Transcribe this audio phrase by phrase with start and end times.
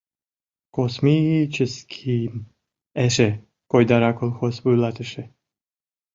[0.75, 2.35] —Косми-ическийым
[3.05, 3.29] эше...—
[3.71, 5.23] койдара колхоз вуйлатыше.